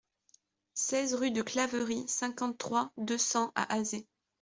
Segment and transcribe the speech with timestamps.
[0.73, 4.07] seize rue de la Claverie, cinquante-trois, deux cents à Azé